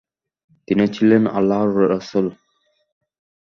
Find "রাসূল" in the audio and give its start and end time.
1.89-2.25